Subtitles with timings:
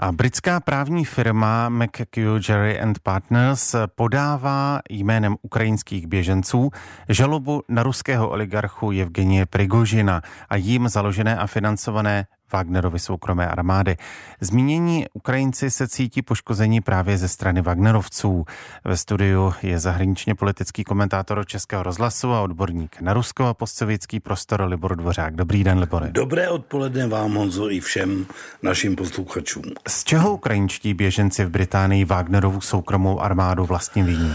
[0.00, 6.70] A britská právní firma McCue and Partners podává jménem ukrajinských běženců
[7.08, 13.96] žalobu na ruského oligarchu Evgenie Prigožina a jím založené a financované Wagnerovy soukromé armády.
[14.40, 18.44] Zmínění Ukrajinci se cítí poškození právě ze strany Wagnerovců.
[18.84, 24.62] Ve studiu je zahraničně politický komentátor Českého rozhlasu a odborník na Rusko a postsovětský prostor
[24.62, 25.36] Libor Dvořák.
[25.36, 26.10] Dobrý den, Libore.
[26.10, 28.26] Dobré odpoledne vám, Honzo, i všem
[28.62, 29.64] našim posluchačům.
[29.88, 34.34] Z čeho ukrajinští běženci v Británii Wagnerovu soukromou armádu vlastně viní?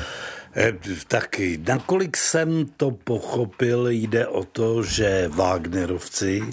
[0.56, 0.74] Eh,
[1.08, 6.44] taky, nakolik jsem to pochopil, jde o to, že Wagnerovci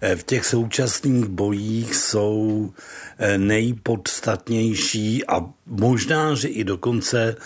[0.00, 2.72] eh, v těch současných bojích jsou
[3.18, 7.36] eh, nejpodstatnější a možná, že i dokonce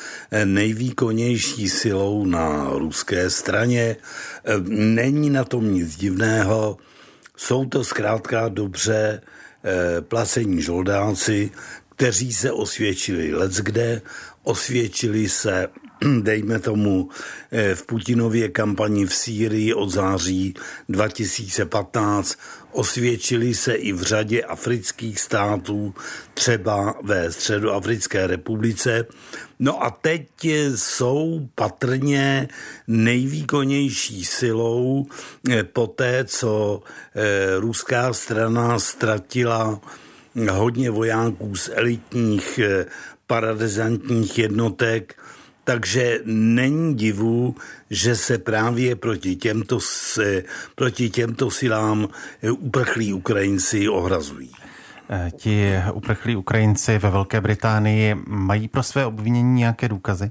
[0.45, 3.97] nejvýkonnější silou na ruské straně.
[4.69, 6.77] Není na tom nic divného,
[7.37, 9.21] jsou to zkrátka dobře
[10.01, 11.51] placení žoldáci,
[11.97, 14.03] kteří se osvědčili leckde,
[14.43, 15.69] osvědčili se
[16.23, 17.09] dejme tomu,
[17.53, 20.55] eh, v Putinově kampani v Sýrii od září
[20.89, 22.39] 2015
[22.73, 25.95] osvědčili se i v řadě afrických států,
[26.35, 29.07] třeba ve Středoafrické republice.
[29.59, 30.29] No a teď
[30.75, 32.49] jsou patrně
[32.87, 35.07] nejvýkonnější silou
[35.51, 36.83] eh, po té, co
[37.15, 39.81] eh, ruská strana ztratila
[40.51, 42.61] hodně vojáků z elitních
[43.27, 45.17] paradezantních jednotek,
[45.65, 47.55] takže není divu,
[47.91, 50.43] že se právě proti těmto, se,
[50.75, 52.09] proti těmto silám
[52.51, 54.51] uprchlí Ukrajinci ohrazují.
[55.11, 60.31] Eh, ti uprchlí Ukrajinci ve Velké Británii mají pro své obvinění nějaké důkazy?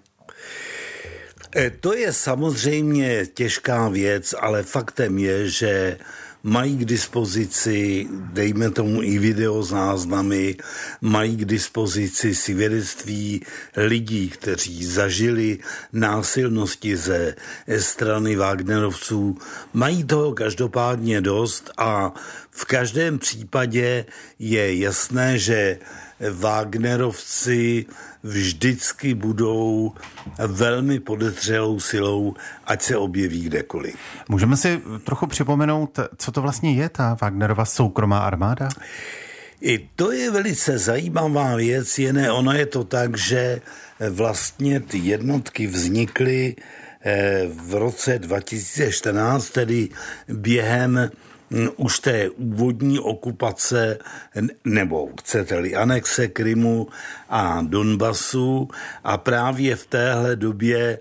[1.56, 5.98] Eh, to je samozřejmě těžká věc, ale faktem je, že
[6.44, 10.56] mají k dispozici, dejme tomu i videozáznamy,
[11.02, 13.46] mají k dispozici svědectví
[13.78, 15.60] lidí, kteří zažili
[15.94, 17.36] násilnosti ze
[17.80, 19.38] strany Wagnerovců.
[19.74, 22.14] Mají toho každopádně dost a
[22.52, 24.06] v každém případě
[24.40, 25.80] je jasné, že
[26.32, 27.86] Wagnerovci
[28.24, 29.94] vždycky budou
[30.48, 32.34] velmi podezřelou silou,
[32.66, 33.96] ať se objeví kdekoliv.
[34.30, 38.70] Můžeme si trochu připomenout, co to vlastně je ta Wagnerova soukromá armáda?
[39.62, 43.62] I to je velice zajímavá věc, jen ono je to tak, že
[44.10, 46.56] vlastně ty jednotky vznikly
[47.02, 49.90] eh, v roce 2014, tedy
[50.28, 51.10] během
[51.78, 53.98] už té úvodní okupace,
[54.66, 56.88] nebo chcete-li anexe Krymu
[57.30, 58.68] a Donbasu
[59.04, 61.00] a právě v téhle době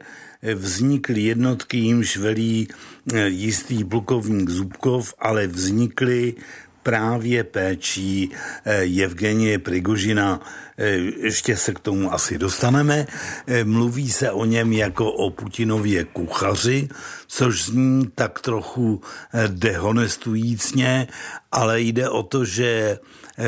[0.54, 2.68] vznikly jednotky, jimž velí
[3.14, 6.34] eh, jistý plukovník Zubkov, ale vznikly
[6.82, 8.30] právě péčí
[9.04, 10.40] Evgenie eh, Prigožina.
[10.78, 10.88] Eh,
[11.20, 13.06] ještě se k tomu asi dostaneme.
[13.64, 16.88] Mluví se o něm jako o Putinově kuchaři,
[17.26, 19.00] což zní tak trochu
[19.48, 21.06] dehonestujícně,
[21.52, 22.98] ale jde o to, že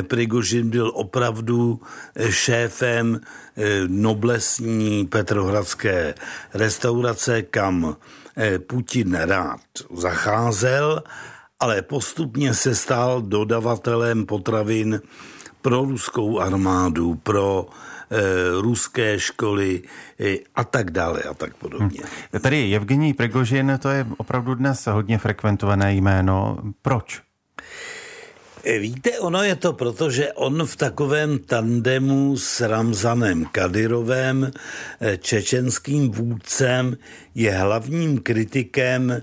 [0.03, 1.81] Prigožin byl opravdu
[2.31, 3.21] šéfem
[3.87, 6.15] noblesní petrohradské
[6.55, 7.97] restaurace, kam
[8.67, 9.61] Putin rád
[9.97, 11.03] zacházel,
[11.61, 15.01] ale postupně se stal dodavatelem potravin
[15.63, 17.67] pro ruskou armádu, pro
[18.61, 19.83] ruské školy
[20.55, 22.01] a tak dále a tak podobně.
[22.33, 22.41] Hmm.
[22.41, 26.59] Tady Evgení Pregožin, to je opravdu dnes hodně frekventované jméno.
[26.83, 27.23] Proč?
[28.65, 34.51] E, víte, ono je to proto, že on v takovém tandemu s Ramzanem Kadyrovem,
[35.01, 36.97] e, čečenským vůdcem,
[37.35, 39.23] je hlavním kritikem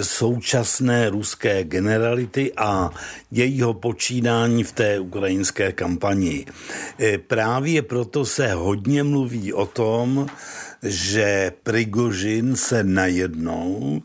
[0.00, 2.90] současné ruské generality a
[3.30, 6.46] jejího počínání v té ukrajinské kampani.
[7.00, 10.26] E, právě proto se hodně mluví o tom,
[10.82, 14.02] že Prigožin se najednou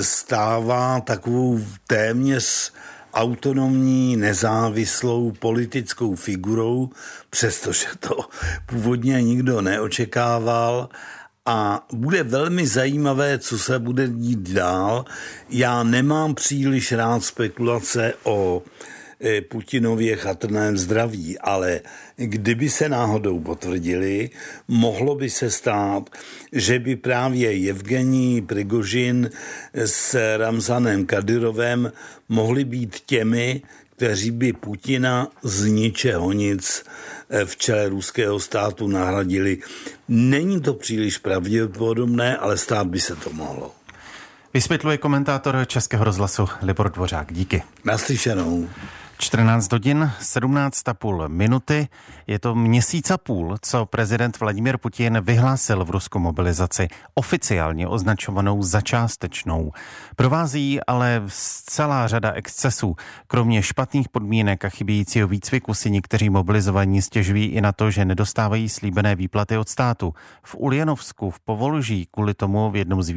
[0.00, 2.72] stává takovou téměř
[3.14, 6.90] autonomní, nezávislou politickou figurou,
[7.30, 8.20] přestože to
[8.66, 10.88] původně nikdo neočekával
[11.48, 15.04] a bude velmi zajímavé, co se bude dít dál.
[15.50, 18.62] Já nemám příliš rád spekulace o
[19.20, 21.80] Eh, Putinově chatrném zdraví, ale
[22.16, 24.30] kdyby se náhodou potvrdili,
[24.68, 26.10] mohlo by se stát,
[26.52, 29.30] že by právě Evgení Prigožin
[29.74, 31.92] s Ramzanem Kadyrovem
[32.28, 33.62] mohli být těmi,
[33.98, 36.84] kteří by Putina z ničeho nic
[37.30, 39.58] eh, v čele ruského státu nahradili.
[40.08, 43.74] Není to příliš pravděpodobné, ale stát by se to mohlo.
[44.54, 47.32] Vysvětluje komentátor Českého rozhlasu Libor Dvořák.
[47.32, 47.62] Díky.
[47.84, 48.68] Naslyšenou.
[49.20, 51.88] 14 hodin, 17,5 minuty.
[52.26, 58.62] Je to měsíc a půl, co prezident Vladimír Putin vyhlásil v Rusku mobilizaci, oficiálně označovanou
[58.62, 59.72] za částečnou.
[60.16, 61.22] Provází ale
[61.64, 62.96] celá řada excesů.
[63.26, 68.68] Kromě špatných podmínek a chybějícího výcviku si někteří mobilizovaní stěžují i na to, že nedostávají
[68.68, 70.14] slíbené výplaty od státu.
[70.42, 73.08] V Uljanovsku v Povoluží kvůli tomu v jednom z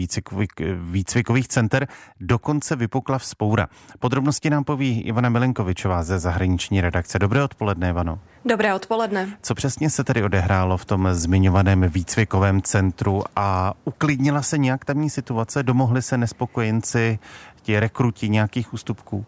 [0.75, 1.87] výcvikových center
[2.19, 3.67] dokonce vypukla vzpoura.
[3.99, 7.19] Podrobnosti nám poví Ivana Milenkovičová Kovářová ze zahraniční redakce.
[7.19, 8.19] Dobré odpoledne, Ivano.
[8.45, 9.37] Dobré odpoledne.
[9.41, 15.09] Co přesně se tedy odehrálo v tom zmiňovaném výcvikovém centru a uklidnila se nějak tamní
[15.09, 15.63] situace?
[15.63, 17.19] Domohli se nespokojenci,
[17.61, 19.25] ti rekruti nějakých ústupků?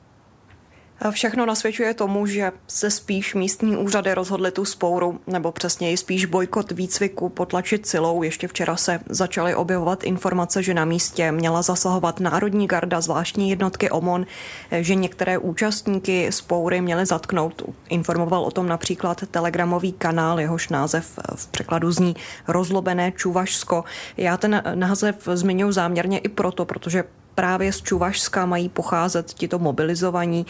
[1.12, 6.72] Všechno nasvědčuje tomu, že se spíš místní úřady rozhodly tu spouru, nebo přesněji spíš bojkot
[6.72, 8.24] výcviku potlačit silou.
[8.24, 13.90] Ještě včera se začaly objevovat informace, že na místě měla zasahovat Národní garda, zvláštní jednotky
[13.90, 14.26] OMON,
[14.72, 17.62] že některé účastníky spoury měly zatknout.
[17.90, 22.16] Informoval o tom například telegramový kanál, jehož název v překladu zní
[22.48, 23.84] Rozlobené Čuvašsko.
[24.18, 27.04] Já ten název zmiňuji záměrně i proto, protože
[27.36, 30.46] právě z Čuvašska mají pocházet tito mobilizovaní.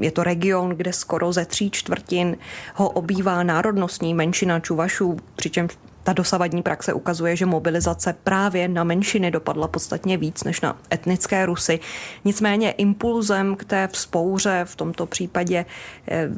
[0.00, 2.36] Je to region, kde skoro ze tří čtvrtin
[2.74, 9.30] ho obývá národnostní menšina Čuvašů, přičemž ta dosavadní praxe ukazuje, že mobilizace právě na menšiny
[9.30, 11.80] dopadla podstatně víc než na etnické Rusy.
[12.24, 15.64] Nicméně impulzem k té vzpouře v tomto případě
[16.08, 16.30] eh,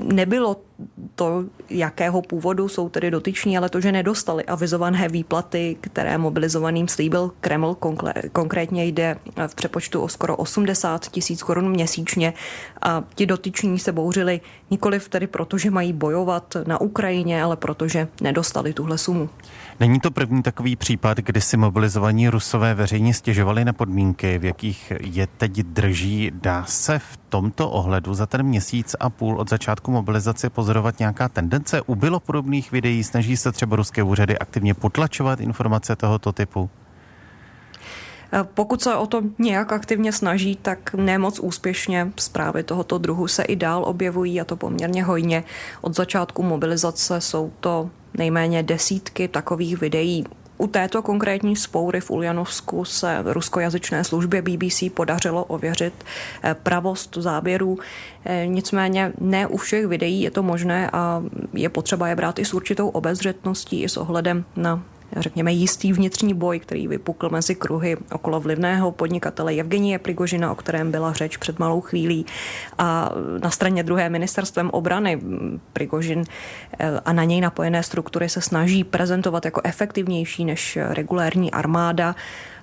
[0.00, 0.56] nebylo
[1.14, 7.32] to, jakého původu jsou tedy dotyční, ale to, že nedostali avizované výplaty, které mobilizovaným slíbil
[7.40, 7.76] Kreml,
[8.32, 9.16] konkrétně jde
[9.46, 12.32] v přepočtu o skoro 80 tisíc korun měsíčně
[12.82, 14.40] a ti dotyční se bouřili
[14.70, 19.30] nikoliv tedy proto, že mají bojovat na Ukrajině, ale protože nedostali tuhle sumu.
[19.80, 24.92] Není to první takový případ, kdy si mobilizovaní rusové veřejně stěžovali na podmínky, v jakých
[25.00, 26.30] je teď drží.
[26.34, 31.28] Dá se v tomto ohledu za ten měsíc a půl od začátku mobilizace pozorovat nějaká
[31.28, 31.82] tendence?
[31.82, 33.04] Ubylo podobných videí?
[33.04, 36.70] Snaží se třeba ruské úřady aktivně potlačovat informace tohoto typu?
[38.54, 43.56] Pokud se o to nějak aktivně snaží, tak nemoc úspěšně zprávy tohoto druhu se i
[43.56, 45.44] dál objevují a to poměrně hojně.
[45.80, 50.24] Od začátku mobilizace jsou to nejméně desítky takových videí.
[50.58, 55.94] U této konkrétní spoury v Uljanovsku se ruskojazyčné službě BBC podařilo ověřit
[56.42, 57.78] eh, pravost záběrů.
[58.24, 61.22] Eh, nicméně ne u všech videí je to možné a
[61.52, 64.82] je potřeba je brát i s určitou obezřetností, i s ohledem na
[65.22, 70.90] řekněme, jistý vnitřní boj, který vypukl mezi kruhy okolo vlivného podnikatele Evgenie Prigožina, o kterém
[70.90, 72.26] byla řeč před malou chvílí.
[72.78, 73.10] A
[73.42, 75.20] na straně druhé ministerstvem obrany
[75.72, 76.24] Prigožin
[76.78, 82.14] eh, a na něj napojené struktury se snaží prezentovat jako efektivnější než regulární armáda.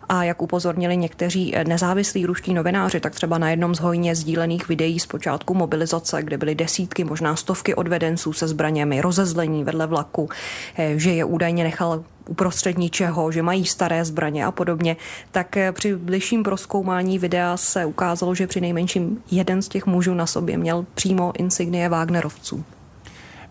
[0.10, 5.00] A jak upozornili někteří nezávislí ruští novináři, tak třeba na jednom z hojně sdílených videí
[5.00, 10.30] z počátku mobilizace, kde byly desítky, možná stovky odvedenců se zbraněmi, rozezlení vedle vlaku,
[10.78, 14.98] eh, že je údajně nechal uprostřed ničeho, že mají staré zbraně a podobně,
[15.32, 20.14] tak eh, při bližším proskoumání videa se ukázalo, že při nejmenším jeden z těch mužů
[20.14, 22.64] na sobě měl přímo insignie Wagnerovců.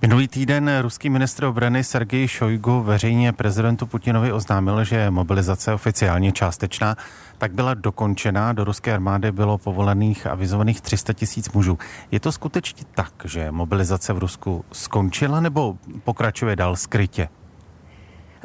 [0.05, 6.97] Minulý týden ruský ministr obrany Sergej Šojgu veřejně prezidentu Putinovi oznámil, že mobilizace oficiálně částečná,
[7.39, 8.53] tak byla dokončena.
[8.53, 11.79] Do ruské armády bylo povolených avizovaných 300 tisíc mužů.
[12.11, 17.29] Je to skutečně tak, že mobilizace v Rusku skončila nebo pokračuje dál skrytě?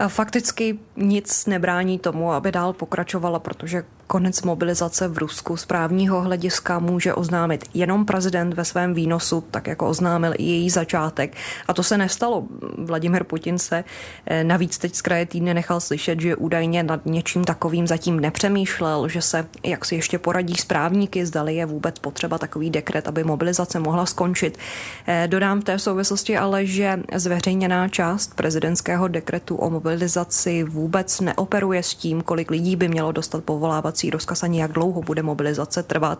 [0.08, 6.80] Fakticky nic nebrání tomu, aby dál pokračovala, protože konec mobilizace v Rusku z právního hlediska
[6.80, 11.36] může oznámit jenom prezident ve svém výnosu, tak jako oznámil i její začátek.
[11.68, 12.44] A to se nestalo.
[12.78, 13.84] Vladimir Putin se
[14.26, 19.08] eh, navíc teď z kraje týdne nechal slyšet, že údajně nad něčím takovým zatím nepřemýšlel,
[19.08, 23.24] že se jak si ještě poradí s právníky, zdali je vůbec potřeba takový dekret, aby
[23.24, 24.58] mobilizace mohla skončit.
[25.08, 31.84] Eh, dodám v té souvislosti ale, že zveřejněná část prezidentského dekretu o mobilizaci vůbec neoperuje
[31.84, 35.84] s tím, kolik lidí by mělo dostat povolávat informací rozkaz ani jak dlouho bude mobilizace
[35.84, 36.20] trvat.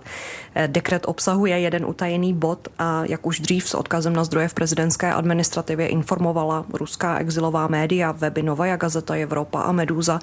[0.56, 4.54] Eh, dekret obsahuje jeden utajený bod a jak už dřív s odkazem na zdroje v
[4.54, 10.20] prezidentské administrativě informovala ruská exilová média, weby Novaja Gazeta Evropa a Meduza,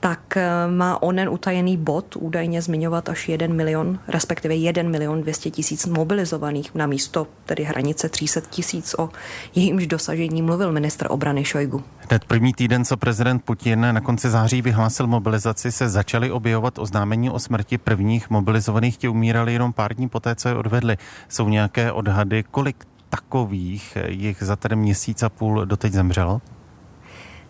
[0.00, 5.50] tak eh, má onen utajený bod údajně zmiňovat až 1 milion, respektive 1 milion 200
[5.50, 9.10] tisíc mobilizovaných na místo tedy hranice 300 tisíc, o
[9.54, 11.82] jejímž dosažení mluvil ministr obrany Šojgu.
[12.10, 17.30] Hned první týden, co prezident Putin na konci září vyhlásil mobilizaci, se začaly objevovat oznámení
[17.30, 18.96] o smrti prvních mobilizovaných.
[18.96, 20.96] Ti umírali jenom pár dní poté, co je odvedli.
[21.28, 26.40] Jsou nějaké odhady, kolik takových jich za ten měsíc a půl doteď zemřelo?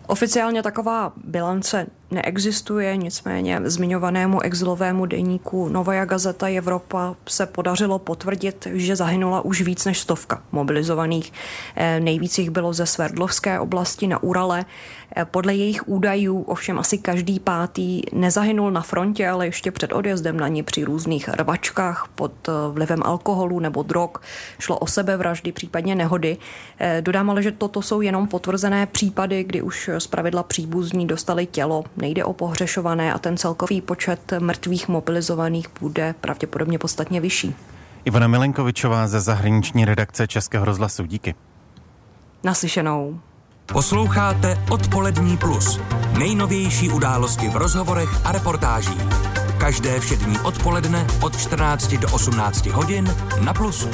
[0.07, 8.95] Oficiálně taková bilance neexistuje, nicméně zmiňovanému exilovému deníku Novaja Gazeta Evropa se podařilo potvrdit, že
[8.95, 11.33] zahynula už víc než stovka mobilizovaných.
[11.75, 14.65] Eh, nejvíc jich bylo ze Sverdlovské oblasti na Urale.
[15.15, 20.37] Eh, podle jejich údajů ovšem asi každý pátý nezahynul na frontě, ale ještě před odjezdem
[20.37, 24.09] na ní při různých rvačkách pod eh, vlivem alkoholu nebo drog.
[24.59, 26.37] Šlo o sebevraždy, případně nehody.
[27.01, 32.23] Dodám ale, že toto jsou jenom potvrzené případy, kdy už zpravidla příbuzní dostali tělo nejde
[32.23, 37.55] o pohřešované a ten celkový počet mrtvých mobilizovaných bude pravděpodobně podstatně vyšší.
[38.05, 41.05] Ivana Milenkovičová ze zahraniční redakce Českého rozhlasu.
[41.05, 41.35] Díky.
[42.43, 43.19] Naslyšenou.
[43.65, 45.79] Posloucháte Odpolední plus.
[46.19, 49.03] Nejnovější události v rozhovorech a reportážích.
[49.57, 53.89] Každé všední odpoledne od 14 do 18 hodin na Plusu.